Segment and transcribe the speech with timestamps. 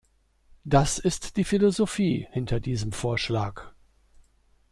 [0.63, 3.71] Das ist die Philosophie hinter diesem Vorschlag.